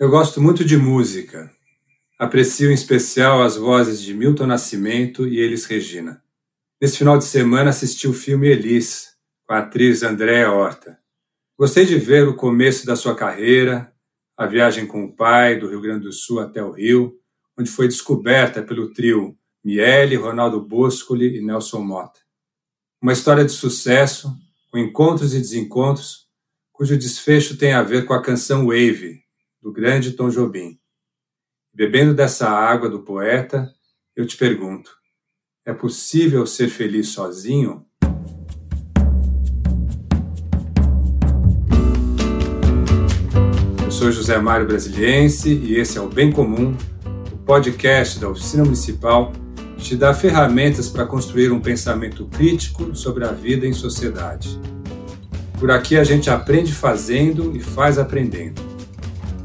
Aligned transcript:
Eu 0.00 0.08
gosto 0.08 0.40
muito 0.40 0.64
de 0.64 0.76
música. 0.76 1.50
Aprecio 2.16 2.70
em 2.70 2.74
especial 2.74 3.42
as 3.42 3.56
vozes 3.56 4.00
de 4.00 4.14
Milton 4.14 4.46
Nascimento 4.46 5.26
e 5.26 5.40
Elis 5.40 5.64
Regina. 5.64 6.22
Nesse 6.80 6.98
final 6.98 7.18
de 7.18 7.24
semana 7.24 7.70
assisti 7.70 8.06
o 8.06 8.12
filme 8.12 8.46
Elis, 8.46 9.16
com 9.44 9.54
a 9.54 9.58
atriz 9.58 10.04
Andréa 10.04 10.52
Horta. 10.52 11.00
Gostei 11.58 11.84
de 11.84 11.98
ver 11.98 12.28
o 12.28 12.36
começo 12.36 12.86
da 12.86 12.94
sua 12.94 13.16
carreira, 13.16 13.92
a 14.36 14.46
viagem 14.46 14.86
com 14.86 15.02
o 15.02 15.12
pai 15.12 15.58
do 15.58 15.68
Rio 15.68 15.80
Grande 15.80 16.04
do 16.04 16.12
Sul 16.12 16.38
até 16.38 16.62
o 16.62 16.70
Rio, 16.70 17.18
onde 17.58 17.68
foi 17.68 17.88
descoberta 17.88 18.62
pelo 18.62 18.92
trio 18.92 19.36
Miele, 19.64 20.14
Ronaldo 20.14 20.60
Boscoli 20.60 21.38
e 21.38 21.44
Nelson 21.44 21.80
Mota. 21.80 22.20
Uma 23.02 23.14
história 23.14 23.44
de 23.44 23.50
sucesso, 23.50 24.32
com 24.70 24.78
encontros 24.78 25.34
e 25.34 25.40
desencontros, 25.40 26.28
cujo 26.72 26.96
desfecho 26.96 27.58
tem 27.58 27.72
a 27.72 27.82
ver 27.82 28.04
com 28.04 28.14
a 28.14 28.22
canção 28.22 28.66
Wave, 28.66 29.26
do 29.68 29.72
grande 29.72 30.12
Tom 30.12 30.30
Jobim. 30.30 30.78
Bebendo 31.74 32.14
dessa 32.14 32.48
água 32.48 32.88
do 32.88 33.00
poeta, 33.00 33.70
eu 34.16 34.26
te 34.26 34.34
pergunto: 34.34 34.90
é 35.66 35.74
possível 35.74 36.46
ser 36.46 36.68
feliz 36.68 37.08
sozinho? 37.08 37.84
Eu 43.84 43.90
sou 43.90 44.10
José 44.10 44.38
Mário 44.38 44.66
Brasiliense 44.66 45.52
e 45.52 45.76
esse 45.76 45.98
é 45.98 46.00
o 46.00 46.08
Bem 46.08 46.32
Comum, 46.32 46.74
o 47.30 47.36
podcast 47.36 48.18
da 48.18 48.30
Oficina 48.30 48.64
Municipal 48.64 49.32
que 49.76 49.84
te 49.84 49.96
dá 49.96 50.14
ferramentas 50.14 50.88
para 50.88 51.04
construir 51.04 51.52
um 51.52 51.60
pensamento 51.60 52.24
crítico 52.26 52.96
sobre 52.96 53.22
a 53.26 53.32
vida 53.32 53.66
em 53.66 53.74
sociedade. 53.74 54.58
Por 55.60 55.70
aqui 55.70 55.98
a 55.98 56.04
gente 56.04 56.30
aprende 56.30 56.72
fazendo 56.72 57.54
e 57.54 57.60
faz 57.60 57.98
aprendendo. 57.98 58.67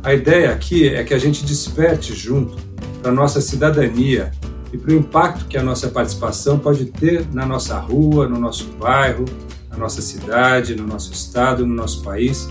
A 0.03 0.13
ideia 0.13 0.51
aqui 0.51 0.89
é 0.89 1.01
que 1.01 1.13
a 1.13 1.17
gente 1.17 1.45
desperte 1.45 2.13
junto 2.13 2.57
para 3.01 3.09
a 3.09 3.15
nossa 3.15 3.39
cidadania 3.39 4.33
e 4.73 4.77
para 4.77 4.91
o 4.91 4.97
impacto 4.97 5.45
que 5.45 5.57
a 5.57 5.63
nossa 5.63 5.87
participação 5.87 6.59
pode 6.59 6.87
ter 6.87 7.25
na 7.31 7.45
nossa 7.45 7.79
rua, 7.79 8.27
no 8.27 8.37
nosso 8.37 8.65
bairro, 8.77 9.23
na 9.71 9.77
nossa 9.77 10.01
cidade, 10.01 10.75
no 10.75 10.85
nosso 10.85 11.13
estado, 11.13 11.65
no 11.65 11.73
nosso 11.73 12.03
país 12.03 12.49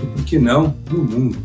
e, 0.00 0.06
por 0.06 0.24
que 0.24 0.38
não, 0.38 0.76
no 0.88 1.02
mundo. 1.02 1.38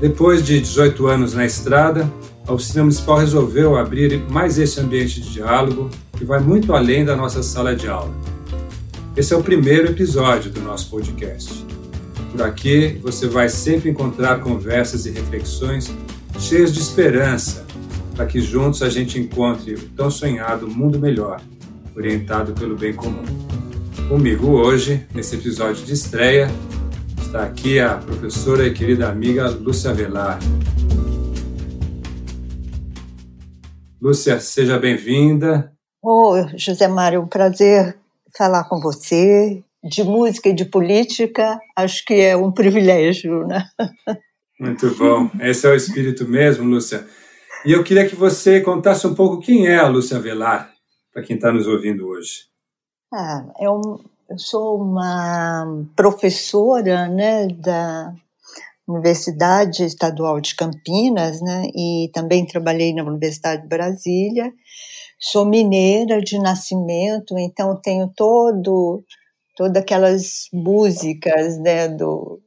Depois 0.00 0.46
de 0.46 0.60
18 0.60 1.08
anos 1.08 1.34
na 1.34 1.44
estrada, 1.44 2.08
a 2.46 2.52
Oficina 2.52 2.84
Municipal 2.84 3.18
resolveu 3.18 3.76
abrir 3.76 4.22
mais 4.30 4.60
esse 4.60 4.78
ambiente 4.78 5.20
de 5.20 5.32
diálogo 5.32 5.90
que 6.12 6.24
vai 6.24 6.38
muito 6.38 6.72
além 6.72 7.04
da 7.04 7.16
nossa 7.16 7.42
sala 7.42 7.74
de 7.74 7.88
aula. 7.88 8.14
Esse 9.16 9.34
é 9.34 9.36
o 9.36 9.42
primeiro 9.42 9.88
episódio 9.88 10.52
do 10.52 10.60
nosso 10.60 10.88
podcast. 10.88 11.65
Por 12.36 12.44
aqui 12.44 12.88
você 13.02 13.26
vai 13.26 13.48
sempre 13.48 13.88
encontrar 13.88 14.40
conversas 14.40 15.06
e 15.06 15.10
reflexões 15.10 15.90
cheias 16.38 16.70
de 16.70 16.80
esperança, 16.80 17.66
para 18.14 18.26
que 18.26 18.42
juntos 18.42 18.82
a 18.82 18.90
gente 18.90 19.18
encontre 19.18 19.72
o 19.72 19.88
tão 19.92 20.10
sonhado 20.10 20.68
mundo 20.68 20.98
melhor, 20.98 21.40
orientado 21.96 22.52
pelo 22.52 22.76
bem 22.76 22.92
comum. 22.92 23.24
Comigo 24.10 24.48
hoje, 24.48 25.06
nesse 25.14 25.34
episódio 25.36 25.82
de 25.82 25.94
estreia, 25.94 26.50
está 27.22 27.42
aqui 27.42 27.80
a 27.80 27.94
professora 27.94 28.66
e 28.66 28.74
querida 28.74 29.08
amiga 29.08 29.48
Lúcia 29.48 29.94
Velar. 29.94 30.38
Lúcia, 33.98 34.38
seja 34.40 34.78
bem-vinda. 34.78 35.72
Oi, 36.02 36.48
José 36.58 36.86
Mário, 36.86 37.22
um 37.22 37.26
prazer 37.26 37.96
falar 38.36 38.64
com 38.64 38.78
você 38.78 39.64
de 39.88 40.02
música 40.04 40.48
e 40.48 40.54
de 40.54 40.64
política, 40.64 41.58
acho 41.76 42.04
que 42.04 42.14
é 42.14 42.36
um 42.36 42.50
privilégio, 42.52 43.46
né? 43.46 43.64
Muito 44.58 44.94
bom. 44.96 45.30
Esse 45.40 45.66
é 45.66 45.70
o 45.70 45.74
espírito 45.74 46.26
mesmo, 46.26 46.64
Lúcia. 46.64 47.06
E 47.64 47.72
eu 47.72 47.84
queria 47.84 48.08
que 48.08 48.14
você 48.14 48.60
contasse 48.60 49.06
um 49.06 49.14
pouco 49.14 49.40
quem 49.40 49.66
é 49.66 49.76
a 49.76 49.88
Lúcia 49.88 50.18
Velar, 50.18 50.72
para 51.12 51.22
quem 51.22 51.36
está 51.36 51.52
nos 51.52 51.66
ouvindo 51.66 52.06
hoje. 52.06 52.44
Ah, 53.12 53.44
eu, 53.60 54.00
eu 54.30 54.38
sou 54.38 54.80
uma 54.80 55.84
professora 55.94 57.08
né, 57.08 57.48
da 57.48 58.12
Universidade 58.88 59.84
Estadual 59.84 60.40
de 60.40 60.54
Campinas, 60.54 61.40
né, 61.42 61.64
e 61.74 62.10
também 62.14 62.46
trabalhei 62.46 62.94
na 62.94 63.02
Universidade 63.02 63.62
de 63.62 63.68
Brasília. 63.68 64.52
Sou 65.18 65.44
mineira 65.44 66.20
de 66.20 66.38
nascimento, 66.38 67.38
então 67.38 67.80
tenho 67.82 68.08
todo 68.14 69.02
todas 69.56 69.82
aquelas 69.82 70.48
músicas 70.52 71.58
né, 71.58 71.88
do, 71.88 72.42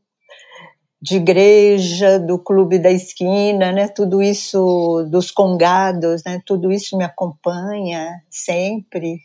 de 1.01 1.15
igreja, 1.15 2.19
do 2.19 2.37
clube 2.37 2.77
da 2.77 2.91
esquina, 2.91 3.71
né, 3.71 3.87
tudo 3.87 4.21
isso 4.21 5.07
dos 5.09 5.31
congados, 5.31 6.23
né, 6.23 6.39
tudo 6.45 6.71
isso 6.71 6.95
me 6.95 7.03
acompanha 7.03 8.21
sempre. 8.29 9.19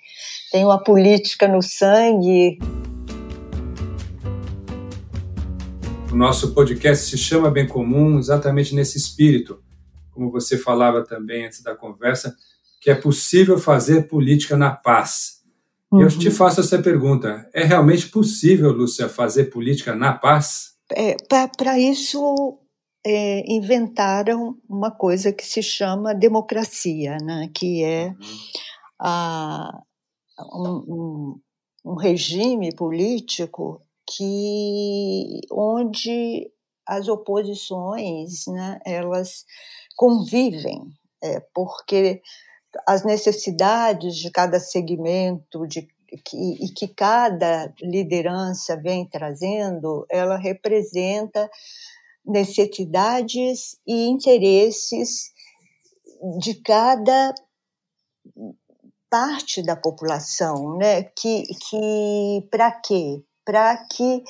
Tenho 0.51 0.71
a 0.71 0.83
política 0.83 1.47
no 1.47 1.61
sangue. 1.61 2.59
O 6.11 6.17
nosso 6.17 6.55
podcast 6.55 7.11
se 7.11 7.19
chama 7.19 7.51
Bem 7.51 7.67
Comum 7.67 8.19
exatamente 8.19 8.75
nesse 8.75 8.97
espírito, 8.97 9.63
como 10.11 10.31
você 10.31 10.57
falava 10.57 11.05
também 11.05 11.45
antes 11.45 11.63
da 11.63 11.75
conversa, 11.75 12.35
que 12.81 12.89
é 12.89 12.95
possível 12.95 13.59
fazer 13.59 14.09
política 14.09 14.57
na 14.57 14.71
paz 14.71 15.44
Uhum. 15.95 16.03
Eu 16.03 16.09
te 16.09 16.31
faço 16.31 16.61
essa 16.61 16.83
pergunta: 16.83 17.49
é 17.55 17.63
realmente 17.63 18.09
possível, 18.09 18.73
Lúcia, 18.73 19.09
fazer 19.09 19.45
política 19.45 19.95
na 19.95 20.13
paz? 20.13 20.75
É, 20.93 21.17
Para 21.57 21.79
isso, 21.79 22.59
é, 23.07 23.45
inventaram 23.47 24.57
uma 24.69 24.91
coisa 24.91 25.33
que 25.33 25.47
se 25.47 25.63
chama 25.63 26.15
democracia, 26.15 27.17
né? 27.23 27.49
que 27.55 27.85
é 27.85 28.09
uhum. 28.09 28.15
a, 29.01 29.83
um, 30.53 31.41
um, 31.85 31.95
regime 31.95 32.75
político 32.75 33.81
que 34.17 35.41
onde 35.53 36.51
as 36.87 37.09
oposições 37.09 38.47
né, 38.49 38.79
elas 38.85 39.45
convivem, 39.97 40.83
é, 41.23 41.41
porque 41.55 42.21
as 42.87 43.05
necessidades 43.05 44.17
de 44.17 44.31
cada 44.31 44.59
segmento 44.61 45.67
de, 45.67 45.89
que, 46.25 46.37
e 46.37 46.69
que 46.69 46.89
cada 46.89 47.73
liderança 47.81 48.77
vem 48.77 49.07
trazendo, 49.07 50.07
ela 50.11 50.37
representa 50.37 51.51
necessidades 52.25 53.77
e 53.87 54.07
interesses 54.07 55.33
de 56.39 56.55
cada 56.63 57.35
parte 59.11 59.63
da 59.63 59.77
população, 59.77 60.77
né? 60.77 61.05
Que, 61.05 61.43
que 61.43 62.49
para 62.51 62.73
quê? 62.73 63.23
Para 63.45 63.77
que 63.87 64.25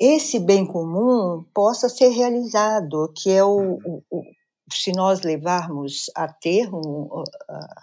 esse 0.00 0.38
bem 0.38 0.64
comum 0.64 1.44
possa 1.52 1.88
ser 1.88 2.08
realizado, 2.08 3.12
que 3.14 3.30
é 3.30 3.44
o, 3.44 3.78
o, 3.84 4.22
se 4.72 4.92
nós 4.92 5.22
levarmos 5.22 6.10
a 6.14 6.28
termo 6.28 7.24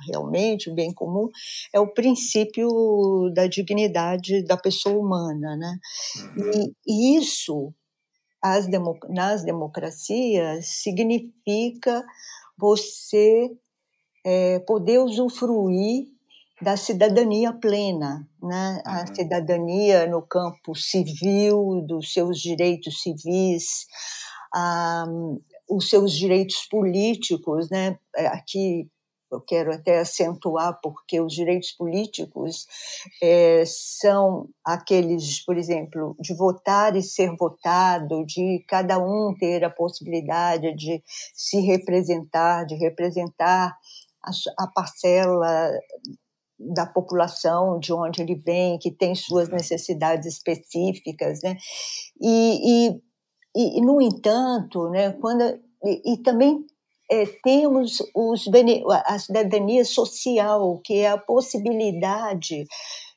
realmente 0.08 0.70
o 0.70 0.76
bem 0.76 0.94
comum, 0.94 1.30
é 1.74 1.80
o 1.80 1.94
princípio 1.94 3.32
da 3.34 3.48
dignidade 3.48 4.44
da 4.44 4.58
pessoa 4.58 4.98
humana. 4.98 5.56
Né? 5.56 5.80
E, 6.86 7.16
e 7.16 7.18
isso, 7.18 7.74
as 8.42 8.68
nas 9.10 9.44
democracias, 9.44 10.68
significa 10.68 12.04
você 12.58 13.52
é, 14.26 14.60
poder 14.60 15.00
usufruir 15.00 16.08
da 16.62 16.76
cidadania 16.76 17.54
plena, 17.54 18.28
né? 18.42 18.82
a 18.84 19.02
uhum. 19.02 19.16
cidadania 19.16 20.08
no 20.08 20.22
campo 20.24 20.74
civil, 20.76 21.86
dos 21.88 22.12
seus 22.12 22.40
direitos 22.40 23.02
civis, 23.02 23.86
a, 24.54 25.06
os 25.70 25.90
seus 25.90 26.14
direitos 26.14 26.66
políticos, 26.70 27.70
né? 27.70 27.98
É, 28.16 28.28
aqui 28.28 28.90
eu 29.30 29.42
quero 29.42 29.74
até 29.74 30.00
acentuar 30.00 30.80
porque 30.82 31.20
os 31.20 31.34
direitos 31.34 31.72
políticos 31.72 32.66
é, 33.22 33.64
são 33.66 34.48
aqueles, 34.64 35.44
por 35.44 35.58
exemplo, 35.58 36.16
de 36.20 36.34
votar 36.34 36.96
e 36.96 37.02
ser 37.02 37.36
votado, 37.36 38.26
de 38.26 38.64
cada 38.68 38.98
um 38.98 39.36
ter 39.38 39.64
a 39.66 39.70
possibilidade 39.70 40.74
de 40.76 41.04
se 41.34 41.60
representar, 41.60 42.66
de 42.66 42.76
representar 42.76 43.76
a, 44.24 44.32
a 44.64 44.68
parcela 44.68 45.72
da 46.60 46.86
população 46.88 47.80
de 47.80 47.94
onde 47.94 48.22
ele 48.22 48.36
vem, 48.36 48.80
que 48.80 48.92
tem 48.92 49.14
suas 49.14 49.50
necessidades 49.50 50.26
específicas, 50.26 51.42
né? 51.44 51.56
E, 52.20 52.88
e 52.90 53.02
e, 53.58 53.82
no 53.82 54.02
entanto, 54.02 54.90
né, 54.90 55.12
quando, 55.14 55.44
e, 55.84 56.14
e 56.14 56.18
também 56.18 56.66
é, 57.10 57.26
temos 57.44 57.98
os, 58.14 58.46
a 59.06 59.18
cidadania 59.18 59.86
social, 59.86 60.80
que 60.84 61.00
é 61.00 61.10
a 61.10 61.18
possibilidade 61.18 62.66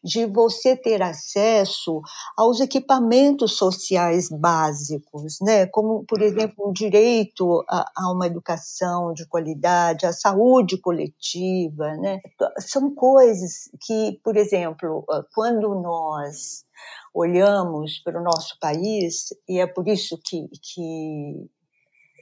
de 0.03 0.25
você 0.25 0.75
ter 0.77 1.03
acesso 1.03 2.01
aos 2.37 2.61
equipamentos 2.61 3.57
sociais 3.57 4.29
básicos, 4.31 5.37
né? 5.43 5.67
como, 5.67 6.05
por 6.07 6.21
uhum. 6.21 6.25
exemplo, 6.25 6.69
o 6.69 6.73
direito 6.73 7.63
a, 7.69 7.85
a 7.95 8.13
uma 8.13 8.27
educação 8.27 9.13
de 9.13 9.27
qualidade, 9.29 10.07
a 10.07 10.13
saúde 10.13 10.79
coletiva. 10.79 11.97
Né? 11.97 12.21
São 12.59 12.95
coisas 12.95 13.69
que, 13.83 14.19
por 14.25 14.37
exemplo, 14.37 15.05
quando 15.35 15.75
nós 15.75 16.65
olhamos 17.13 17.99
para 17.99 18.21
o 18.21 18.25
nosso 18.25 18.59
país, 18.61 19.35
e 19.49 19.59
é 19.59 19.67
por 19.67 19.89
isso 19.89 20.19
que, 20.25 20.49
que 20.63 21.51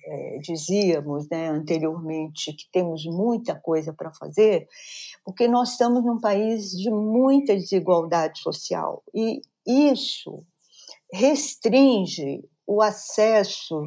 é, 0.05 0.39
dizíamos 0.39 1.29
né, 1.29 1.49
anteriormente 1.49 2.53
que 2.55 2.65
temos 2.73 3.05
muita 3.05 3.55
coisa 3.55 3.93
para 3.93 4.13
fazer, 4.13 4.67
porque 5.25 5.47
nós 5.47 5.73
estamos 5.73 6.03
num 6.05 6.19
país 6.19 6.71
de 6.71 6.91
muita 6.91 7.55
desigualdade 7.55 8.41
social 8.41 9.03
e 9.15 9.43
isso 9.67 10.43
restringe 11.13 12.43
o 12.67 12.81
acesso 12.81 13.83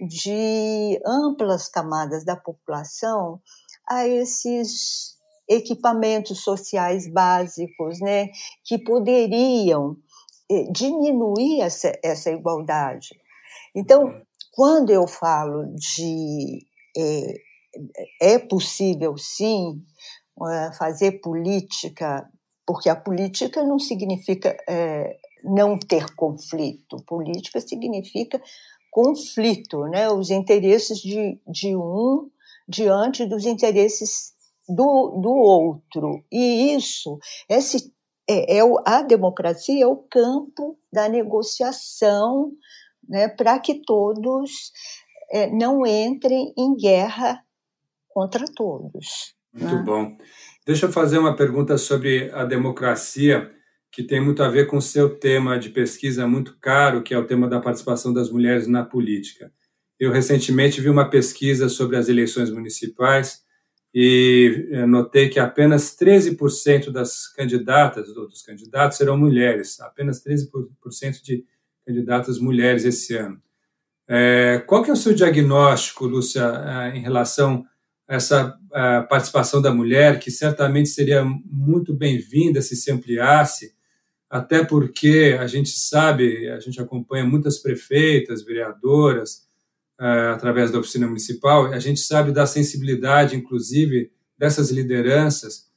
de 0.00 1.00
amplas 1.04 1.68
camadas 1.68 2.24
da 2.24 2.36
população 2.36 3.40
a 3.86 4.06
esses 4.06 5.18
equipamentos 5.48 6.42
sociais 6.42 7.10
básicos, 7.10 8.00
né, 8.00 8.28
que 8.64 8.78
poderiam 8.78 9.96
diminuir 10.72 11.60
essa, 11.60 11.92
essa 12.02 12.30
igualdade. 12.30 13.08
Então, 13.74 14.20
quando 14.52 14.90
eu 14.90 15.06
falo 15.06 15.64
de 15.74 16.66
é, 16.96 18.34
é 18.34 18.38
possível 18.38 19.16
sim 19.16 19.82
é, 20.50 20.72
fazer 20.72 21.20
política, 21.20 22.28
porque 22.66 22.88
a 22.88 22.96
política 22.96 23.62
não 23.64 23.78
significa 23.78 24.56
é, 24.68 25.16
não 25.44 25.78
ter 25.78 26.14
conflito, 26.14 26.96
política 27.06 27.60
significa 27.60 28.40
conflito, 28.90 29.84
né? 29.84 30.10
os 30.10 30.30
interesses 30.30 30.98
de, 30.98 31.40
de 31.46 31.76
um 31.76 32.30
diante 32.68 33.26
dos 33.26 33.46
interesses 33.46 34.32
do, 34.68 35.20
do 35.22 35.30
outro. 35.30 36.24
E 36.30 36.74
isso, 36.74 37.18
esse, 37.48 37.92
é, 38.28 38.58
é, 38.58 38.62
a 38.84 39.02
democracia 39.02 39.82
é 39.82 39.86
o 39.86 39.96
campo 39.96 40.78
da 40.92 41.08
negociação 41.08 42.52
né, 43.08 43.26
para 43.28 43.58
que 43.58 43.82
todos 43.82 44.70
é, 45.32 45.50
não 45.50 45.86
entrem 45.86 46.52
em 46.56 46.76
guerra 46.76 47.42
contra 48.08 48.44
todos. 48.54 49.34
Muito 49.52 49.76
né? 49.76 49.82
bom. 49.82 50.16
Deixa 50.66 50.86
eu 50.86 50.92
fazer 50.92 51.18
uma 51.18 51.34
pergunta 51.34 51.78
sobre 51.78 52.30
a 52.32 52.44
democracia, 52.44 53.50
que 53.90 54.02
tem 54.02 54.20
muito 54.20 54.42
a 54.42 54.48
ver 54.48 54.66
com 54.66 54.76
o 54.76 54.82
seu 54.82 55.18
tema 55.18 55.58
de 55.58 55.70
pesquisa 55.70 56.26
muito 56.26 56.58
caro, 56.60 57.02
que 57.02 57.14
é 57.14 57.18
o 57.18 57.26
tema 57.26 57.48
da 57.48 57.58
participação 57.58 58.12
das 58.12 58.30
mulheres 58.30 58.66
na 58.66 58.84
política. 58.84 59.50
Eu 59.98 60.12
recentemente 60.12 60.80
vi 60.80 60.90
uma 60.90 61.08
pesquisa 61.08 61.68
sobre 61.68 61.96
as 61.96 62.08
eleições 62.08 62.50
municipais 62.50 63.42
e 63.94 64.68
eh, 64.70 64.86
notei 64.86 65.28
que 65.28 65.40
apenas 65.40 65.96
13% 65.96 66.90
das 66.90 67.26
candidatas, 67.28 68.12
dos 68.12 68.42
candidatos, 68.42 68.98
serão 68.98 69.16
mulheres, 69.16 69.80
apenas 69.80 70.22
13% 70.22 71.22
de 71.22 71.44
candidatas 71.86 72.38
mulheres 72.38 72.84
esse 72.84 73.16
ano. 73.16 73.40
É, 74.06 74.62
qual 74.66 74.82
que 74.82 74.90
é 74.90 74.92
o 74.92 74.96
seu 74.96 75.14
diagnóstico, 75.14 76.06
Lúcia, 76.06 76.42
é, 76.42 76.96
em 76.96 77.00
relação 77.00 77.64
a 78.06 78.14
essa 78.16 78.58
participação 79.08 79.60
da 79.60 79.72
mulher, 79.72 80.18
que 80.18 80.30
certamente 80.30 80.88
seria 80.88 81.24
muito 81.24 81.92
bem-vinda 81.92 82.62
se 82.62 82.76
se 82.76 82.90
ampliasse, 82.90 83.74
até 84.30 84.64
porque 84.64 85.36
a 85.38 85.46
gente 85.46 85.70
sabe, 85.70 86.48
a 86.48 86.60
gente 86.60 86.80
acompanha 86.80 87.24
muitas 87.24 87.58
prefeitas, 87.58 88.44
vereadoras, 88.44 89.47
através 89.98 90.70
da 90.70 90.78
oficina 90.78 91.06
municipal, 91.06 91.66
a 91.66 91.78
gente 91.78 92.00
sabe 92.00 92.32
da 92.32 92.46
sensibilidade, 92.46 93.36
inclusive, 93.36 94.10
dessas 94.38 94.70
lideranças 94.70 95.68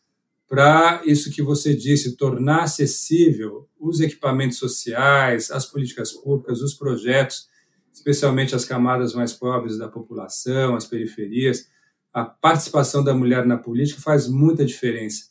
para 0.51 1.01
isso 1.05 1.31
que 1.31 1.41
você 1.41 1.73
disse, 1.73 2.17
tornar 2.17 2.63
acessível 2.63 3.69
os 3.79 4.01
equipamentos 4.01 4.57
sociais, 4.57 5.49
as 5.49 5.65
políticas 5.65 6.11
públicas, 6.11 6.59
os 6.59 6.73
projetos, 6.73 7.47
especialmente 7.93 8.53
as 8.53 8.65
camadas 8.65 9.13
mais 9.13 9.31
pobres 9.31 9.77
da 9.77 9.87
população, 9.87 10.75
as 10.75 10.85
periferias. 10.85 11.69
A 12.11 12.25
participação 12.25 13.01
da 13.01 13.13
mulher 13.13 13.45
na 13.45 13.57
política 13.57 14.01
faz 14.01 14.27
muita 14.27 14.65
diferença. 14.65 15.23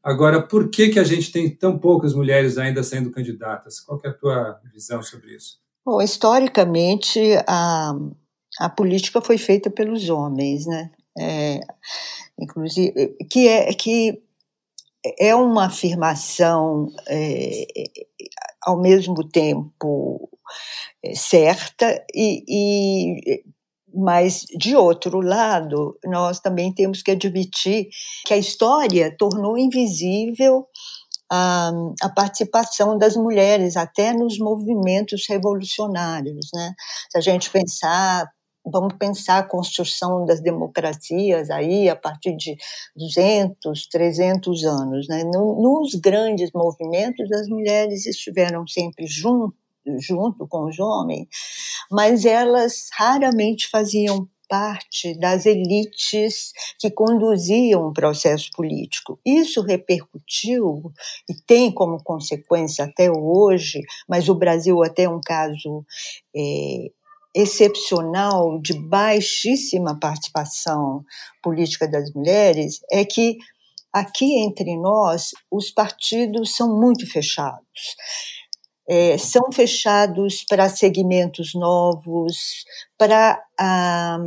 Agora, 0.00 0.40
por 0.40 0.70
que, 0.70 0.90
que 0.90 1.00
a 1.00 1.04
gente 1.04 1.32
tem 1.32 1.50
tão 1.50 1.76
poucas 1.76 2.14
mulheres 2.14 2.56
ainda 2.56 2.84
sendo 2.84 3.10
candidatas? 3.10 3.80
Qual 3.80 4.00
é 4.04 4.08
a 4.10 4.14
tua 4.14 4.60
visão 4.72 5.02
sobre 5.02 5.34
isso? 5.34 5.58
Bom, 5.84 6.00
historicamente, 6.00 7.18
a, 7.48 7.98
a 8.58 8.68
política 8.68 9.20
foi 9.20 9.38
feita 9.38 9.70
pelos 9.70 10.08
homens, 10.08 10.66
né? 10.66 10.90
É, 11.18 11.60
inclusive, 12.38 13.16
que 13.30 13.48
é 13.48 13.72
que 13.72 14.22
é 15.18 15.34
uma 15.34 15.66
afirmação 15.66 16.88
é, 17.08 17.66
ao 18.62 18.80
mesmo 18.80 19.26
tempo 19.28 20.28
é, 21.04 21.14
certa 21.14 22.04
e, 22.14 22.44
e 22.48 23.44
mas 23.94 24.44
de 24.56 24.76
outro 24.76 25.20
lado 25.20 25.98
nós 26.04 26.40
também 26.40 26.72
temos 26.72 27.02
que 27.02 27.10
admitir 27.10 27.88
que 28.26 28.34
a 28.34 28.36
história 28.36 29.14
tornou 29.16 29.56
invisível 29.56 30.66
a, 31.30 31.70
a, 32.02 32.08
participação 32.08 32.98
das 32.98 33.16
mulheres 33.16 33.76
até 33.76 34.12
nos 34.12 34.38
movimentos 34.38 35.26
revolucionários, 35.28 36.48
né? 36.54 36.74
Se 37.10 37.18
a 37.18 37.20
gente 37.20 37.50
pensar 37.50 38.26
vamos 38.64 38.94
pensar 38.98 39.38
a 39.38 39.48
construção 39.48 40.24
das 40.24 40.40
democracias 40.40 41.50
aí 41.50 41.88
a 41.88 41.96
partir 41.96 42.36
de 42.36 42.56
200, 42.96 43.86
300 43.88 44.64
anos. 44.64 45.08
Né? 45.08 45.24
Nos 45.24 45.94
grandes 45.94 46.50
movimentos, 46.52 47.30
as 47.32 47.48
mulheres 47.48 48.06
estiveram 48.06 48.66
sempre 48.66 49.06
junto, 49.06 49.56
junto 49.98 50.46
com 50.46 50.68
os 50.68 50.78
homens, 50.78 51.28
mas 51.90 52.24
elas 52.24 52.88
raramente 52.92 53.68
faziam 53.68 54.28
parte 54.48 55.14
das 55.18 55.44
elites 55.44 56.52
que 56.80 56.90
conduziam 56.90 57.86
o 57.86 57.92
processo 57.92 58.50
político. 58.56 59.20
Isso 59.24 59.60
repercutiu 59.60 60.90
e 61.28 61.34
tem 61.46 61.70
como 61.70 62.02
consequência 62.02 62.86
até 62.86 63.10
hoje, 63.10 63.82
mas 64.08 64.28
o 64.28 64.34
Brasil 64.34 64.82
até 64.82 65.02
é 65.02 65.08
um 65.08 65.20
caso 65.20 65.84
é, 66.34 66.90
excepcional 67.34 68.60
de 68.60 68.74
baixíssima 68.74 69.98
participação 69.98 71.04
política 71.42 71.88
das 71.88 72.12
mulheres 72.12 72.80
é 72.90 73.04
que 73.04 73.36
aqui 73.92 74.38
entre 74.38 74.76
nós 74.76 75.30
os 75.50 75.70
partidos 75.70 76.54
são 76.56 76.78
muito 76.78 77.06
fechados. 77.10 77.96
É, 78.90 79.18
são 79.18 79.52
fechados 79.52 80.44
para 80.48 80.68
segmentos 80.68 81.52
novos, 81.54 82.64
para 82.96 83.38
a, 83.60 84.18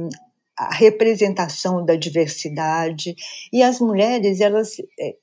a, 0.56 0.75
representação 0.75 1.84
da 1.84 1.96
diversidade 1.96 3.16
e 3.52 3.64
as 3.64 3.80
mulheres 3.80 4.40
elas 4.40 4.78
é, 5.00 5.16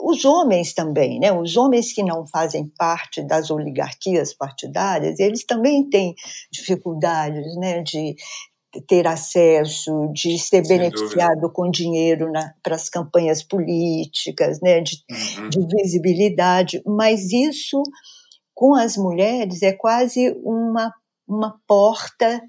os 0.00 0.24
homens 0.24 0.72
também, 0.72 1.18
né? 1.18 1.32
Os 1.32 1.56
homens 1.56 1.92
que 1.92 2.02
não 2.02 2.26
fazem 2.26 2.70
parte 2.78 3.22
das 3.22 3.50
oligarquias 3.50 4.34
partidárias, 4.34 5.18
eles 5.18 5.44
também 5.44 5.88
têm 5.88 6.14
dificuldades, 6.52 7.56
né, 7.56 7.82
de 7.82 8.14
ter 8.86 9.06
acesso, 9.06 10.10
de 10.14 10.38
ser 10.38 10.64
Sem 10.64 10.78
beneficiado 10.78 11.40
dúvida. 11.40 11.52
com 11.52 11.70
dinheiro 11.70 12.32
para 12.62 12.74
as 12.74 12.88
campanhas 12.88 13.42
políticas, 13.42 14.60
né, 14.62 14.80
de, 14.80 14.96
uhum. 15.38 15.48
de 15.50 15.76
visibilidade, 15.76 16.82
mas 16.86 17.32
isso 17.32 17.82
com 18.54 18.74
as 18.74 18.96
mulheres 18.96 19.62
é 19.62 19.72
quase 19.72 20.34
uma, 20.42 20.90
uma 21.28 21.58
porta 21.66 22.40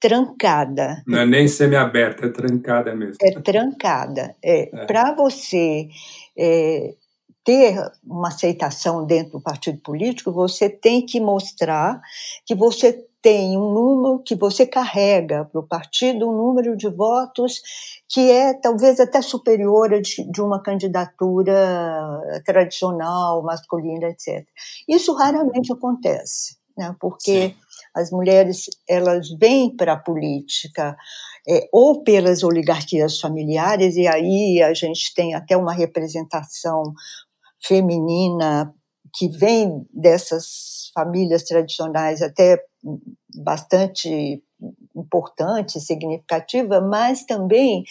trancada. 0.00 1.02
Não 1.06 1.18
é 1.18 1.26
nem 1.26 1.48
semi-aberta, 1.48 2.26
é 2.26 2.30
trancada 2.30 2.94
mesmo. 2.94 3.16
É 3.20 3.32
trancada. 3.40 4.34
É, 4.42 4.62
é. 4.62 4.86
Para 4.86 5.14
você 5.14 5.88
é, 6.38 6.94
ter 7.44 7.80
uma 8.04 8.28
aceitação 8.28 9.06
dentro 9.06 9.32
do 9.32 9.40
partido 9.40 9.80
político, 9.80 10.30
você 10.30 10.68
tem 10.68 11.04
que 11.04 11.18
mostrar 11.18 12.00
que 12.44 12.54
você 12.54 13.04
tem 13.20 13.56
um 13.56 13.72
número 13.72 14.22
que 14.22 14.34
você 14.34 14.66
carrega 14.66 15.44
para 15.44 15.60
o 15.60 15.66
partido, 15.66 16.28
um 16.28 16.36
número 16.36 16.76
de 16.76 16.88
votos 16.88 17.60
que 18.08 18.30
é 18.30 18.54
talvez 18.54 19.00
até 19.00 19.20
superior 19.20 19.92
a 19.92 20.00
de, 20.00 20.30
de 20.30 20.40
uma 20.40 20.62
candidatura 20.62 22.20
tradicional, 22.44 23.42
masculina, 23.42 24.08
etc. 24.08 24.46
Isso 24.88 25.14
raramente 25.14 25.72
acontece, 25.72 26.56
né? 26.76 26.94
porque 27.00 27.48
Sim. 27.48 27.54
As 27.94 28.10
mulheres 28.10 28.64
elas 28.88 29.28
vêm 29.38 29.74
para 29.76 29.94
a 29.94 29.98
política 29.98 30.96
é, 31.48 31.68
ou 31.72 32.02
pelas 32.02 32.42
oligarquias 32.42 33.18
familiares, 33.18 33.96
e 33.96 34.06
aí 34.06 34.62
a 34.62 34.74
gente 34.74 35.14
tem 35.14 35.34
até 35.34 35.56
uma 35.56 35.72
representação 35.72 36.92
feminina 37.64 38.72
que 39.14 39.28
vem 39.28 39.86
dessas 39.92 40.90
famílias 40.94 41.42
tradicionais 41.44 42.22
até 42.22 42.62
bastante 43.36 44.42
importante, 44.94 45.80
significativa, 45.80 46.80
mas 46.80 47.24
também 47.24 47.84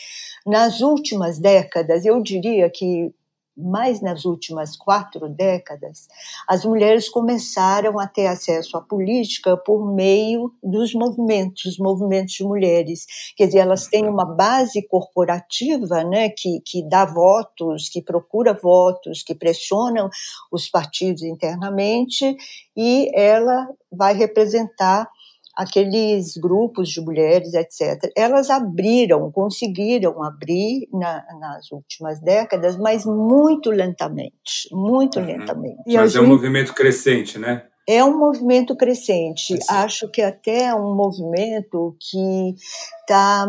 nas 0.45 0.81
últimas 0.81 1.39
décadas, 1.39 2.05
eu 2.05 2.21
diria 2.21 2.69
que 2.69 3.13
mais 3.57 4.01
nas 4.01 4.23
últimas 4.23 4.77
quatro 4.77 5.27
décadas, 5.27 6.07
as 6.47 6.63
mulheres 6.63 7.09
começaram 7.09 7.99
a 7.99 8.07
ter 8.07 8.27
acesso 8.27 8.77
à 8.77 8.81
política 8.81 9.57
por 9.57 9.91
meio 9.93 10.53
dos 10.63 10.93
movimentos, 10.93 11.65
os 11.65 11.79
movimentos 11.79 12.35
de 12.35 12.43
mulheres. 12.43 13.05
Quer 13.35 13.47
dizer, 13.47 13.59
elas 13.59 13.87
têm 13.87 14.07
uma 14.07 14.25
base 14.25 14.81
corporativa 14.87 16.03
né, 16.03 16.29
que, 16.29 16.61
que 16.63 16.87
dá 16.87 17.05
votos, 17.05 17.89
que 17.89 18.01
procura 18.01 18.53
votos, 18.53 19.23
que 19.23 19.33
pressionam 19.33 20.09
os 20.51 20.69
partidos 20.69 21.23
internamente, 21.23 22.37
e 22.75 23.09
ela 23.15 23.67
vai 23.91 24.13
representar 24.13 25.09
aqueles 25.57 26.37
grupos 26.37 26.89
de 26.89 27.01
mulheres, 27.01 27.51
etc. 27.55 28.11
Elas 28.15 28.51
abriram, 28.51 29.31
conseguiram 29.31 30.23
abrir 30.23 30.87
na, 30.93 31.25
nas 31.39 31.71
últimas 31.71 32.21
décadas, 32.21 32.77
mas 32.77 33.03
muito 33.05 33.71
lentamente, 33.71 34.69
muito 34.71 35.19
uhum. 35.19 35.25
lentamente. 35.25 35.81
Mas 35.87 36.15
é 36.15 36.21
um 36.21 36.27
movimento 36.27 36.75
crescente, 36.75 37.39
né? 37.39 37.65
É 37.89 38.03
um 38.03 38.19
movimento 38.19 38.75
crescente. 38.75 39.57
Acho 39.67 40.07
que 40.09 40.21
até 40.21 40.65
é 40.65 40.75
um 40.75 40.93
movimento 40.93 41.95
que 41.99 42.53
está 43.01 43.47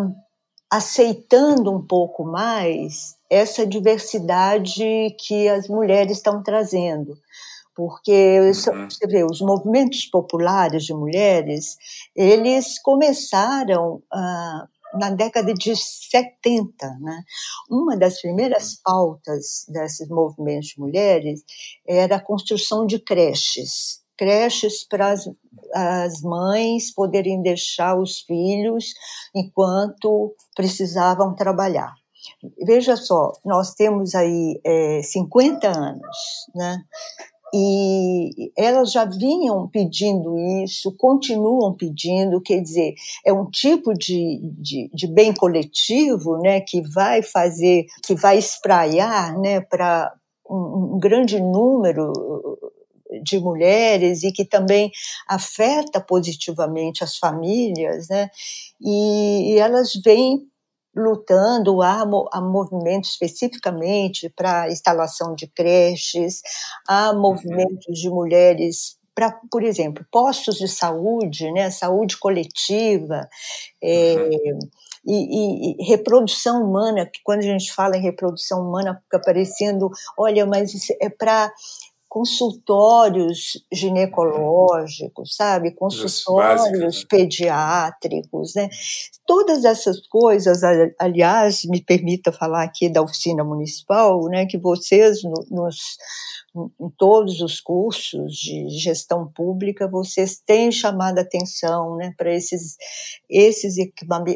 aceitando 0.70 1.70
um 1.70 1.84
pouco 1.84 2.24
mais 2.24 3.16
essa 3.30 3.66
diversidade 3.66 5.14
que 5.18 5.48
as 5.48 5.68
mulheres 5.68 6.16
estão 6.16 6.42
trazendo 6.42 7.14
porque 7.78 8.40
uhum. 8.40 8.90
você 8.90 9.06
vê, 9.06 9.22
os 9.22 9.40
movimentos 9.40 10.04
populares 10.06 10.84
de 10.84 10.92
mulheres, 10.92 11.76
eles 12.12 12.76
começaram 12.82 14.02
ah, 14.12 14.66
na 14.94 15.10
década 15.10 15.54
de 15.54 15.76
70. 15.76 16.74
Né? 17.00 17.22
Uma 17.70 17.96
das 17.96 18.20
primeiras 18.20 18.72
uhum. 18.72 18.78
pautas 18.82 19.64
desses 19.68 20.08
movimentos 20.08 20.70
de 20.70 20.80
mulheres 20.80 21.44
era 21.86 22.16
a 22.16 22.20
construção 22.20 22.84
de 22.84 22.98
creches, 22.98 24.00
creches 24.16 24.82
para 24.82 25.12
as, 25.12 25.30
as 25.72 26.20
mães 26.22 26.92
poderem 26.92 27.40
deixar 27.42 27.96
os 27.96 28.22
filhos 28.22 28.92
enquanto 29.32 30.34
precisavam 30.56 31.32
trabalhar. 31.32 31.94
Veja 32.66 32.96
só, 32.96 33.32
nós 33.44 33.74
temos 33.74 34.16
aí 34.16 34.60
é, 34.64 35.00
50 35.00 35.68
anos, 35.68 36.16
né? 36.56 36.82
E 37.54 38.52
elas 38.56 38.92
já 38.92 39.04
vinham 39.04 39.68
pedindo 39.68 40.36
isso, 40.62 40.94
continuam 40.96 41.74
pedindo, 41.74 42.40
quer 42.40 42.60
dizer, 42.60 42.94
é 43.24 43.32
um 43.32 43.48
tipo 43.50 43.94
de, 43.94 44.40
de, 44.58 44.90
de 44.92 45.06
bem 45.06 45.32
coletivo, 45.32 46.38
né, 46.38 46.60
que 46.60 46.82
vai 46.82 47.22
fazer, 47.22 47.86
que 48.04 48.14
vai 48.14 48.38
espraiar, 48.38 49.38
né, 49.38 49.60
para 49.60 50.12
um, 50.48 50.94
um 50.94 50.98
grande 50.98 51.40
número 51.40 52.12
de 53.22 53.38
mulheres 53.38 54.22
e 54.22 54.30
que 54.30 54.44
também 54.44 54.90
afeta 55.26 56.00
positivamente 56.00 57.02
as 57.02 57.16
famílias, 57.16 58.08
né, 58.08 58.28
e, 58.80 59.54
e 59.54 59.58
elas 59.58 59.92
vêm 60.04 60.46
lutando, 60.94 61.82
há, 61.82 62.02
há 62.32 62.40
movimentos 62.40 63.10
especificamente 63.10 64.32
para 64.34 64.70
instalação 64.70 65.34
de 65.34 65.46
creches, 65.46 66.40
há 66.88 67.10
uhum. 67.10 67.20
movimentos 67.20 68.00
de 68.00 68.08
mulheres 68.10 68.98
para, 69.14 69.36
por 69.50 69.64
exemplo, 69.64 70.06
postos 70.12 70.58
de 70.58 70.68
saúde, 70.68 71.50
né, 71.50 71.70
saúde 71.70 72.16
coletiva, 72.16 73.28
é, 73.82 74.14
uhum. 74.14 74.58
e, 75.04 75.14
e, 75.14 75.76
e, 75.82 75.88
reprodução 75.88 76.62
humana, 76.62 77.04
que 77.04 77.20
quando 77.24 77.40
a 77.40 77.42
gente 77.42 77.72
fala 77.72 77.96
em 77.96 78.00
reprodução 78.00 78.60
humana 78.60 79.00
fica 79.02 79.20
parecendo, 79.20 79.90
olha, 80.16 80.46
mas 80.46 80.72
é 81.00 81.08
para 81.08 81.52
consultórios 82.08 83.62
ginecológicos, 83.70 85.36
sabe? 85.36 85.72
Consultórios 85.72 87.04
pediátricos, 87.04 88.54
né? 88.54 88.68
Todas 89.26 89.64
essas 89.64 90.06
coisas, 90.08 90.62
aliás, 90.98 91.64
me 91.64 91.82
permita 91.82 92.32
falar 92.32 92.64
aqui 92.64 92.88
da 92.88 93.02
oficina 93.02 93.44
municipal, 93.44 94.20
né? 94.28 94.46
Que 94.46 94.58
vocês 94.58 95.20
nos 95.50 95.98
em 96.80 96.90
todos 96.96 97.40
os 97.40 97.60
cursos 97.60 98.34
de 98.34 98.68
gestão 98.70 99.30
pública, 99.32 99.88
vocês 99.88 100.40
têm 100.44 100.70
chamado 100.70 101.18
a 101.18 101.22
atenção 101.22 101.96
né, 101.96 102.12
para 102.16 102.34
esses, 102.34 102.76
esses 103.28 103.76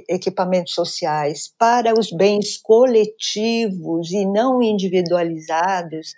equipamentos 0.08 0.74
sociais, 0.74 1.52
para 1.58 1.98
os 1.98 2.10
bens 2.10 2.58
coletivos 2.62 4.10
e 4.12 4.24
não 4.26 4.62
individualizados 4.62 6.12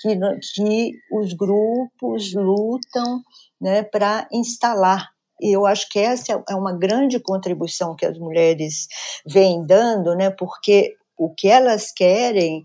que, 0.00 0.16
que 0.54 0.92
os 1.12 1.32
grupos 1.32 2.34
lutam 2.34 3.22
né, 3.60 3.82
para 3.82 4.28
instalar 4.32 5.14
e 5.40 5.54
eu 5.54 5.66
acho 5.66 5.88
que 5.88 5.98
essa 5.98 6.42
é 6.48 6.54
uma 6.54 6.72
grande 6.72 7.18
contribuição 7.18 7.96
que 7.96 8.06
as 8.06 8.18
mulheres 8.18 8.86
vêm 9.26 9.66
dando, 9.66 10.14
né? 10.14 10.30
Porque 10.30 10.94
o 11.16 11.32
que 11.34 11.48
elas 11.48 11.92
querem 11.92 12.64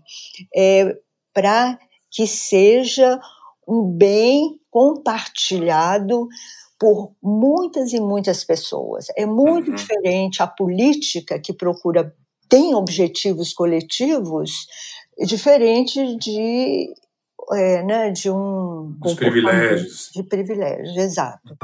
é 0.54 0.96
para 1.32 1.78
que 2.10 2.26
seja 2.26 3.20
um 3.66 3.84
bem 3.84 4.58
compartilhado 4.70 6.28
por 6.78 7.12
muitas 7.22 7.92
e 7.92 8.00
muitas 8.00 8.42
pessoas. 8.42 9.06
É 9.16 9.26
muito 9.26 9.70
uhum. 9.70 9.76
diferente 9.76 10.42
a 10.42 10.46
política 10.46 11.38
que 11.38 11.52
procura 11.52 12.14
tem 12.48 12.74
objetivos 12.74 13.52
coletivos, 13.52 14.66
diferente 15.24 16.16
de 16.16 16.92
é, 17.52 17.82
né, 17.84 18.10
de 18.10 18.30
um 18.30 18.96
Os 19.04 19.14
privilégios. 19.14 20.10
De 20.14 20.22
privilégios, 20.22 20.96
exato. 20.96 21.56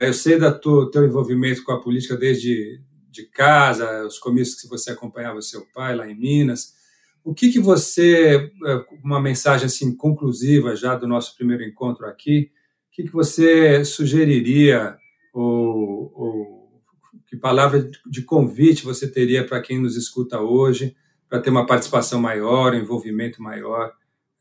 Eu 0.00 0.12
sei 0.12 0.38
do 0.38 0.90
teu 0.90 1.04
envolvimento 1.04 1.64
com 1.64 1.72
a 1.72 1.80
política 1.80 2.16
desde 2.16 2.80
de 3.14 3.26
casa, 3.26 4.04
os 4.04 4.18
comícios 4.18 4.60
que 4.60 4.68
você 4.68 4.90
acompanhava 4.90 5.40
seu 5.40 5.64
pai 5.72 5.94
lá 5.94 6.08
em 6.08 6.14
Minas. 6.14 6.74
O 7.22 7.32
que 7.32 7.50
que 7.50 7.60
você, 7.60 8.50
é, 8.66 8.84
uma 9.02 9.20
mensagem 9.20 9.66
assim 9.66 9.96
conclusiva 9.96 10.76
já 10.76 10.94
do 10.96 11.06
nosso 11.06 11.36
primeiro 11.36 11.62
encontro 11.62 12.06
aqui, 12.06 12.50
o 12.88 12.90
que 12.92 13.04
que 13.04 13.12
você 13.12 13.84
sugeriria 13.84 14.96
ou, 15.32 16.12
ou 16.14 16.82
que 17.26 17.36
palavra 17.36 17.88
de 18.06 18.22
convite 18.22 18.84
você 18.84 19.08
teria 19.08 19.46
para 19.46 19.62
quem 19.62 19.80
nos 19.80 19.96
escuta 19.96 20.40
hoje 20.40 20.94
para 21.28 21.40
ter 21.40 21.50
uma 21.50 21.66
participação 21.66 22.20
maior, 22.20 22.74
um 22.74 22.78
envolvimento 22.78 23.42
maior 23.42 23.92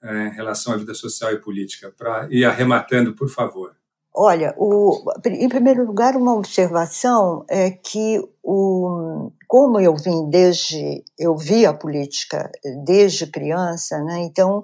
é, 0.02 0.28
em 0.28 0.32
relação 0.32 0.74
à 0.74 0.78
vida 0.78 0.94
social 0.94 1.32
e 1.32 1.40
política? 1.40 1.94
Para 1.96 2.28
ir 2.30 2.44
arrematando, 2.44 3.14
por 3.14 3.30
favor. 3.30 3.76
Olha, 4.16 4.54
o, 4.58 5.04
em 5.26 5.50
primeiro 5.50 5.84
lugar, 5.86 6.16
uma 6.16 6.36
observação 6.36 7.44
é 7.50 7.72
que, 7.72 8.22
o, 8.44 9.32
como 9.48 9.80
eu 9.80 9.96
vim 9.96 10.30
desde, 10.30 11.04
eu 11.18 11.36
vi 11.36 11.66
a 11.66 11.74
política 11.74 12.52
desde 12.86 13.26
criança, 13.26 14.00
né, 14.04 14.20
então 14.20 14.64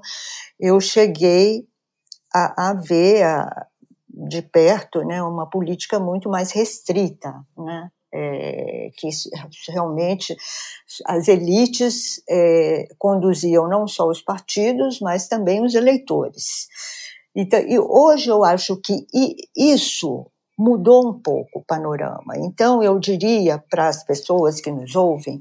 eu 0.59 0.79
cheguei 0.79 1.67
a, 2.31 2.69
a 2.69 2.73
ver 2.75 3.23
a, 3.23 3.65
de 4.07 4.43
perto 4.43 5.03
né, 5.03 5.23
uma 5.23 5.49
política 5.49 5.99
muito 5.99 6.29
mais 6.29 6.51
restrita, 6.51 7.33
né, 7.57 7.89
é, 8.13 8.91
que 8.97 9.09
realmente 9.69 10.35
as 11.07 11.27
elites 11.27 12.21
é, 12.29 12.87
conduziam 12.99 13.67
não 13.67 13.87
só 13.87 14.07
os 14.07 14.21
partidos, 14.21 14.99
mas 14.99 15.27
também 15.27 15.65
os 15.65 15.73
eleitores. 15.73 16.67
Então, 17.35 17.59
e 17.59 17.79
hoje 17.79 18.29
eu 18.29 18.43
acho 18.43 18.77
que 18.77 19.05
isso 19.55 20.25
mudou 20.59 21.07
um 21.07 21.13
pouco 21.13 21.59
o 21.59 21.63
panorama. 21.63 22.33
Então, 22.35 22.83
eu 22.83 22.99
diria 22.99 23.63
para 23.69 23.87
as 23.87 24.03
pessoas 24.03 24.59
que 24.59 24.69
nos 24.69 24.93
ouvem 24.93 25.39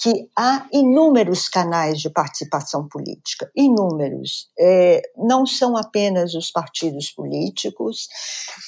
que 0.00 0.26
há 0.34 0.66
inúmeros 0.72 1.50
canais 1.50 2.00
de 2.00 2.08
participação 2.08 2.88
política, 2.88 3.50
inúmeros. 3.54 4.48
É, 4.58 5.02
não 5.18 5.44
são 5.44 5.76
apenas 5.76 6.34
os 6.34 6.50
partidos 6.50 7.10
políticos, 7.10 8.08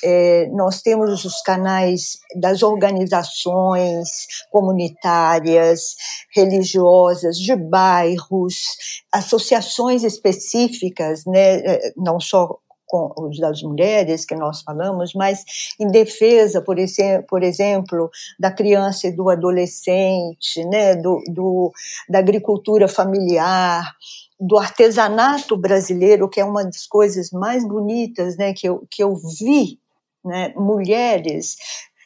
é, 0.04 0.46
nós 0.52 0.82
temos 0.82 1.24
os 1.24 1.40
canais 1.40 2.18
das 2.38 2.62
organizações 2.62 4.26
comunitárias, 4.50 5.94
religiosas, 6.34 7.38
de 7.38 7.56
bairros, 7.56 8.76
associações 9.10 10.04
específicas, 10.04 11.24
né, 11.24 11.56
é, 11.60 11.92
não 11.96 12.20
só 12.20 12.58
os 12.92 13.38
das 13.38 13.62
mulheres 13.62 14.24
que 14.24 14.34
nós 14.34 14.62
falamos, 14.62 15.12
mas 15.14 15.44
em 15.78 15.88
defesa, 15.88 16.60
por, 16.62 16.78
esse, 16.78 17.22
por 17.22 17.42
exemplo, 17.42 18.10
da 18.38 18.50
criança 18.50 19.08
e 19.08 19.12
do 19.12 19.28
adolescente, 19.28 20.64
né, 20.64 20.94
do, 20.94 21.22
do, 21.28 21.72
da 22.08 22.18
agricultura 22.18 22.86
familiar, 22.88 23.92
do 24.38 24.58
artesanato 24.58 25.56
brasileiro, 25.56 26.28
que 26.28 26.40
é 26.40 26.44
uma 26.44 26.64
das 26.64 26.86
coisas 26.86 27.30
mais 27.30 27.66
bonitas 27.66 28.36
né, 28.36 28.52
que, 28.52 28.68
eu, 28.68 28.86
que 28.90 29.02
eu 29.02 29.16
vi, 29.16 29.80
né, 30.24 30.52
mulheres 30.56 31.56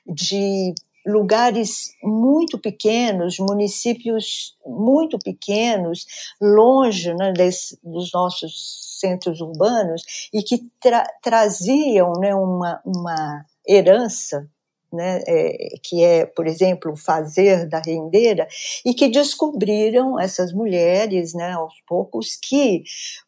de 0.07 0.75
lugares 1.07 1.95
muito 2.02 2.59
pequenos, 2.59 3.38
municípios 3.38 4.57
muito 4.64 5.19
pequenos, 5.19 6.07
longe 6.40 7.14
né, 7.14 7.33
desse, 7.33 7.78
dos 7.83 8.12
nossos 8.12 8.99
centros 9.00 9.40
urbanos, 9.40 10.02
e 10.33 10.42
que 10.42 10.59
tra 10.80 11.07
traziam 11.23 12.12
né, 12.21 12.35
uma, 12.35 12.80
uma 12.85 13.45
herança 13.66 14.49
né, 14.92 15.23
é, 15.26 15.76
que 15.83 16.02
é, 16.02 16.26
por 16.26 16.47
exemplo, 16.47 16.92
o 16.92 16.97
fazer 16.97 17.69
da 17.69 17.80
rendeira, 17.80 18.47
e 18.85 18.92
que 18.92 19.09
descobriram 19.09 20.19
essas 20.19 20.52
mulheres, 20.52 21.33
né, 21.33 21.52
aos 21.52 21.75
poucos, 21.87 22.37
que 22.37 22.83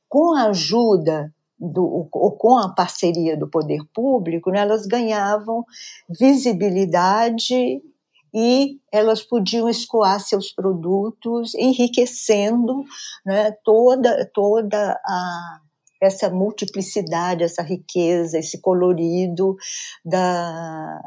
com 0.08 0.34
a 0.34 0.48
ajuda 0.48 1.32
do, 1.62 2.08
ou 2.12 2.32
com 2.32 2.58
a 2.58 2.74
parceria 2.74 3.36
do 3.36 3.48
poder 3.48 3.80
público, 3.94 4.50
né, 4.50 4.60
elas 4.60 4.84
ganhavam 4.86 5.64
visibilidade 6.08 7.80
e 8.34 8.80
elas 8.90 9.22
podiam 9.22 9.68
escoar 9.68 10.18
seus 10.18 10.52
produtos, 10.52 11.54
enriquecendo 11.54 12.82
né, 13.24 13.52
toda, 13.62 14.28
toda 14.34 15.00
a, 15.04 15.60
essa 16.00 16.28
multiplicidade, 16.30 17.44
essa 17.44 17.62
riqueza, 17.62 18.38
esse 18.38 18.60
colorido 18.60 19.54
da, 20.04 20.98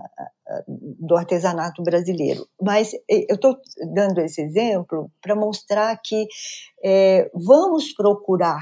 do 1.00 1.18
artesanato 1.18 1.84
brasileiro. 1.84 2.48
Mas 2.62 2.94
eu 3.10 3.36
estou 3.36 3.58
dando 3.94 4.22
esse 4.22 4.42
exemplo 4.42 5.12
para 5.22 5.36
mostrar 5.36 6.00
que 6.02 6.28
é, 6.84 7.30
vamos 7.34 7.92
procurar 7.94 8.62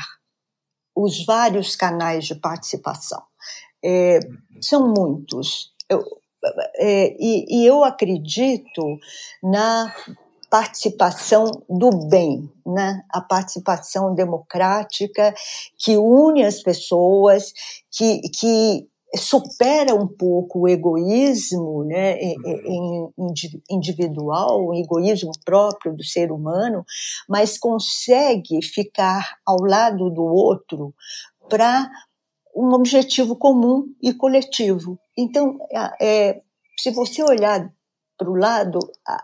os 0.96 1.26
vários 1.26 1.76
canais 1.76 2.26
de 2.26 2.36
participação. 2.36 3.22
É, 3.84 4.20
são 4.62 4.94
muitos. 4.94 5.74
Eu, 5.90 6.04
é, 6.78 7.16
e, 7.20 7.46
e 7.50 7.66
eu 7.66 7.84
acredito 7.84 9.00
na 9.42 9.94
participação 10.50 11.46
do 11.68 11.90
bem, 12.08 12.48
né? 12.64 13.04
a 13.10 13.20
participação 13.22 14.14
democrática 14.14 15.34
que 15.80 15.98
une 15.98 16.46
as 16.46 16.62
pessoas, 16.62 17.52
que, 17.90 18.22
que 18.30 18.88
supera 19.15 19.93
um 19.93 20.08
pouco 20.08 20.62
o 20.62 20.67
egoísmo 20.67 21.84
né, 21.84 22.17
individual, 23.70 24.65
o 24.65 24.74
egoísmo 24.74 25.32
próprio 25.46 25.96
do 25.96 26.03
ser 26.03 26.32
humano, 26.32 26.84
mas 27.29 27.58
consegue 27.58 28.62
ficar 28.62 29.38
ao 29.46 29.58
lado 29.62 30.10
do 30.10 30.24
outro 30.24 30.93
para 31.50 31.89
um 32.55 32.74
objetivo 32.74 33.36
comum 33.36 33.86
e 34.01 34.13
coletivo. 34.13 35.00
Então, 35.17 35.60
é, 36.01 36.41
se 36.79 36.91
você 36.91 37.24
olhar 37.24 37.72
para 38.17 38.29
o 38.29 38.36
lado, 38.36 38.79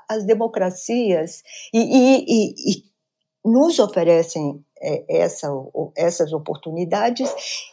as 0.07 0.25
democracias 0.25 1.41
e, 1.73 1.79
e, 1.79 2.25
e, 2.27 2.71
e 2.71 2.83
nos 3.45 3.79
oferecem 3.79 4.63
essa, 5.09 5.49
essas 5.95 6.33
oportunidades 6.33 7.29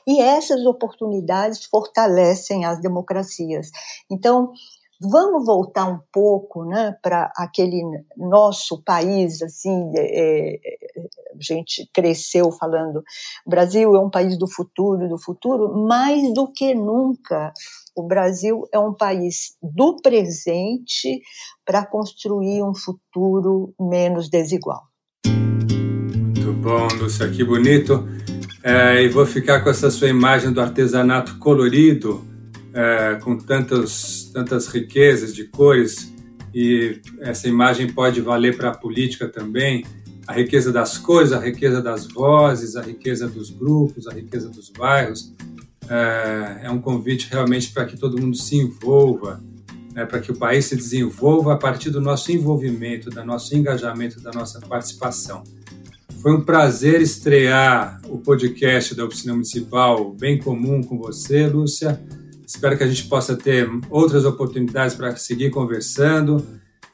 e 0.06 0.20
essas 0.20 0.64
oportunidades 0.66 1.64
fortalecem 1.64 2.64
as 2.64 2.80
democracias. 2.80 3.70
Então, 4.10 4.52
vamos 5.00 5.44
voltar 5.44 5.86
um 5.86 6.00
pouco 6.12 6.64
né, 6.64 6.96
para 7.02 7.30
aquele 7.36 7.82
nosso 8.16 8.82
país, 8.82 9.42
assim, 9.42 9.92
é, 9.96 10.54
é, 10.54 10.58
a 11.34 11.42
gente 11.42 11.88
cresceu 11.92 12.50
falando, 12.52 13.02
o 13.46 13.50
Brasil 13.50 13.94
é 13.94 14.00
um 14.00 14.10
país 14.10 14.38
do 14.38 14.48
futuro, 14.48 15.08
do 15.08 15.18
futuro, 15.18 15.86
mais 15.86 16.32
do 16.32 16.50
que 16.50 16.75
nunca, 16.75 17.52
o 17.94 18.02
Brasil 18.02 18.66
é 18.72 18.78
um 18.78 18.94
país 18.94 19.56
do 19.62 19.97
presente 19.97 21.21
para 21.64 21.84
construir 21.86 22.62
um 22.62 22.75
futuro 22.75 23.75
menos 23.78 24.28
desigual. 24.28 24.82
Muito 26.47 26.61
bom, 26.61 26.87
Lúcia, 26.99 27.28
que 27.28 27.43
bonito. 27.43 28.09
É, 28.63 29.02
e 29.02 29.09
vou 29.09 29.26
ficar 29.26 29.63
com 29.63 29.69
essa 29.69 29.91
sua 29.91 30.09
imagem 30.09 30.52
do 30.52 30.61
artesanato 30.61 31.39
colorido, 31.39 32.25
é, 32.73 33.17
com 33.17 33.37
tantas, 33.37 34.30
tantas 34.32 34.69
riquezas 34.69 35.35
de 35.35 35.43
cores, 35.43 36.15
e 36.54 37.00
essa 37.21 37.49
imagem 37.49 37.89
pode 37.89 38.21
valer 38.21 38.56
para 38.56 38.71
a 38.71 38.75
política 38.76 39.26
também. 39.26 39.85
A 40.25 40.35
riqueza 40.35 40.73
das 40.73 40.97
cores, 40.97 41.32
a 41.32 41.41
riqueza 41.41 41.82
das 41.82 42.06
vozes, 42.06 42.76
a 42.76 42.82
riqueza 42.82 43.26
dos 43.26 43.50
grupos, 43.50 44.06
a 44.06 44.15
riqueza 44.15 44.49
dos 44.49 44.71
bairros. 44.71 45.35
É, 45.89 46.61
é 46.67 46.71
um 46.71 46.80
convite 46.80 47.26
realmente 47.28 47.73
para 47.73 47.87
que 47.87 47.99
todo 47.99 48.21
mundo 48.21 48.37
se 48.37 48.56
envolva, 48.56 49.43
né, 49.93 50.06
para 50.06 50.21
que 50.21 50.30
o 50.30 50.37
país 50.37 50.67
se 50.67 50.76
desenvolva 50.76 51.54
a 51.54 51.56
partir 51.56 51.91
do 51.91 52.00
nosso 52.00 52.30
envolvimento, 52.30 53.11
do 53.11 53.25
nosso 53.25 53.56
engajamento, 53.56 54.21
da 54.21 54.30
nossa 54.30 54.61
participação. 54.61 55.43
Foi 56.26 56.34
um 56.34 56.41
prazer 56.41 57.00
estrear 57.00 58.00
o 58.08 58.19
podcast 58.19 58.97
da 58.97 59.04
Oficina 59.04 59.32
Municipal 59.32 60.12
Bem 60.12 60.41
Comum 60.41 60.82
com 60.82 60.99
você, 60.99 61.47
Lúcia. 61.47 62.00
Espero 62.45 62.76
que 62.76 62.82
a 62.82 62.89
gente 62.89 63.04
possa 63.04 63.36
ter 63.36 63.71
outras 63.89 64.25
oportunidades 64.25 64.97
para 64.97 65.15
seguir 65.15 65.50
conversando. 65.50 66.45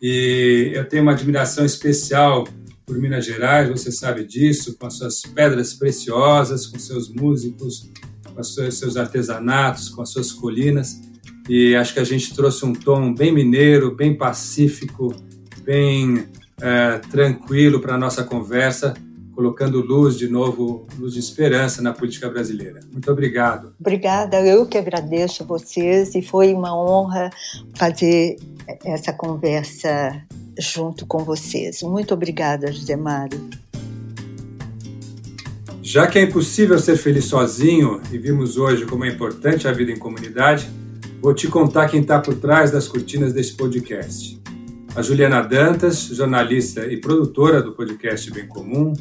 E 0.02 0.72
eu 0.74 0.86
tenho 0.86 1.02
uma 1.02 1.12
admiração 1.12 1.64
especial 1.64 2.46
por 2.84 2.98
Minas 2.98 3.24
Gerais, 3.24 3.70
você 3.70 3.90
sabe 3.90 4.22
disso, 4.22 4.76
com 4.78 4.86
as 4.86 4.98
suas 4.98 5.22
pedras 5.22 5.72
preciosas, 5.72 6.66
com 6.66 6.78
seus 6.78 7.08
músicos, 7.08 7.90
com 8.34 8.42
seus 8.42 8.98
artesanatos, 8.98 9.88
com 9.88 10.02
as 10.02 10.10
suas 10.10 10.30
colinas. 10.30 11.00
E 11.48 11.74
acho 11.74 11.94
que 11.94 12.00
a 12.00 12.04
gente 12.04 12.34
trouxe 12.34 12.66
um 12.66 12.74
tom 12.74 13.14
bem 13.14 13.32
mineiro, 13.32 13.96
bem 13.96 14.14
pacífico, 14.14 15.16
bem 15.64 16.26
é, 16.60 16.98
tranquilo 16.98 17.80
para 17.80 17.94
a 17.94 17.98
nossa 17.98 18.24
conversa, 18.24 18.92
colocando 19.34 19.80
luz 19.80 20.16
de 20.16 20.28
novo, 20.28 20.86
luz 20.98 21.14
de 21.14 21.20
esperança 21.20 21.82
na 21.82 21.92
política 21.92 22.28
brasileira. 22.28 22.80
Muito 22.90 23.10
obrigado. 23.10 23.74
Obrigada, 23.80 24.40
eu 24.40 24.66
que 24.66 24.78
agradeço 24.78 25.44
vocês 25.44 26.14
e 26.14 26.22
foi 26.22 26.52
uma 26.52 26.76
honra 26.76 27.30
fazer 27.74 28.36
essa 28.84 29.12
conversa 29.12 30.22
junto 30.58 31.06
com 31.06 31.24
vocês. 31.24 31.82
Muito 31.82 32.14
obrigada, 32.14 32.70
José 32.70 32.96
Mário. 32.96 33.40
Já 35.82 36.06
que 36.06 36.18
é 36.18 36.22
impossível 36.22 36.78
ser 36.78 36.96
feliz 36.96 37.24
sozinho 37.24 38.00
e 38.12 38.18
vimos 38.18 38.56
hoje 38.56 38.86
como 38.86 39.04
é 39.04 39.08
importante 39.08 39.66
a 39.66 39.72
vida 39.72 39.90
em 39.90 39.98
comunidade, 39.98 40.70
vou 41.20 41.34
te 41.34 41.48
contar 41.48 41.88
quem 41.88 42.00
está 42.00 42.20
por 42.20 42.34
trás 42.36 42.70
das 42.70 42.86
cortinas 42.86 43.32
desse 43.32 43.54
podcast. 43.54 44.41
A 44.94 45.00
Juliana 45.00 45.40
Dantas, 45.40 46.02
jornalista 46.04 46.86
e 46.86 46.98
produtora 46.98 47.62
do 47.62 47.72
podcast 47.72 48.30
Bem 48.30 48.46
Comum, 48.46 48.92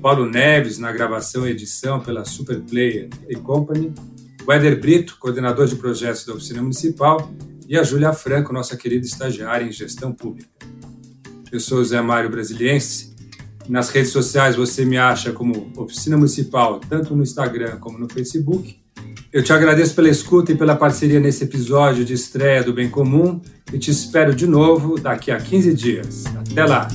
Paulo 0.00 0.24
Neves, 0.24 0.78
na 0.78 0.90
gravação 0.90 1.46
e 1.46 1.50
edição 1.50 2.00
pela 2.00 2.24
Superplayer 2.24 3.10
e 3.28 3.36
Company, 3.36 3.92
o 4.42 4.80
Brito, 4.80 5.16
coordenador 5.18 5.66
de 5.66 5.76
projetos 5.76 6.24
da 6.24 6.32
Oficina 6.32 6.62
Municipal, 6.62 7.30
e 7.68 7.76
a 7.78 7.82
Júlia 7.82 8.12
Franco, 8.12 8.52
nossa 8.52 8.76
querida 8.76 9.04
estagiária 9.04 9.64
em 9.64 9.72
gestão 9.72 10.12
pública. 10.12 10.48
Eu 11.52 11.60
sou 11.60 11.84
Zé 11.84 12.00
Mário 12.00 12.30
Brasiliense 12.30 13.14
nas 13.68 13.88
redes 13.88 14.12
sociais 14.12 14.56
você 14.56 14.84
me 14.84 14.98
acha 14.98 15.32
como 15.32 15.72
Oficina 15.76 16.16
Municipal, 16.16 16.78
tanto 16.80 17.16
no 17.16 17.22
Instagram 17.22 17.78
como 17.78 17.98
no 17.98 18.08
Facebook. 18.08 18.83
Eu 19.34 19.42
te 19.42 19.52
agradeço 19.52 19.96
pela 19.96 20.08
escuta 20.08 20.52
e 20.52 20.54
pela 20.54 20.76
parceria 20.76 21.18
nesse 21.18 21.42
episódio 21.42 22.04
de 22.04 22.14
estreia 22.14 22.62
do 22.62 22.72
Bem 22.72 22.88
Comum 22.88 23.40
e 23.72 23.78
te 23.80 23.90
espero 23.90 24.32
de 24.32 24.46
novo 24.46 24.94
daqui 24.94 25.32
a 25.32 25.38
15 25.38 25.74
dias. 25.74 26.24
Até 26.52 26.64
lá! 26.64 26.86